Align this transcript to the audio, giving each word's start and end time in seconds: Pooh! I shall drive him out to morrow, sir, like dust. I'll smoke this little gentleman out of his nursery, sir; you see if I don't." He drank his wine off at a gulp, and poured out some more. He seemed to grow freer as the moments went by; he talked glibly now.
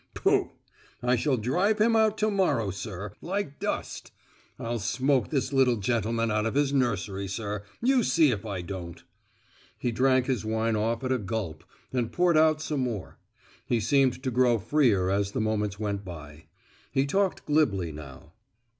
Pooh! 0.15 0.53
I 1.03 1.15
shall 1.15 1.37
drive 1.37 1.79
him 1.79 1.95
out 1.95 2.17
to 2.17 2.31
morrow, 2.31 2.71
sir, 2.71 3.11
like 3.21 3.59
dust. 3.59 4.11
I'll 4.57 4.79
smoke 4.79 5.29
this 5.29 5.53
little 5.53 5.75
gentleman 5.75 6.31
out 6.31 6.47
of 6.47 6.55
his 6.55 6.73
nursery, 6.73 7.27
sir; 7.27 7.61
you 7.83 8.01
see 8.01 8.31
if 8.31 8.43
I 8.43 8.61
don't." 8.63 9.03
He 9.77 9.91
drank 9.91 10.25
his 10.25 10.43
wine 10.43 10.75
off 10.75 11.03
at 11.03 11.11
a 11.11 11.19
gulp, 11.19 11.63
and 11.93 12.11
poured 12.11 12.35
out 12.35 12.63
some 12.63 12.79
more. 12.79 13.19
He 13.67 13.79
seemed 13.79 14.23
to 14.23 14.31
grow 14.31 14.57
freer 14.57 15.11
as 15.11 15.33
the 15.33 15.39
moments 15.39 15.79
went 15.79 16.03
by; 16.03 16.45
he 16.91 17.05
talked 17.05 17.45
glibly 17.45 17.91
now. 17.91 18.33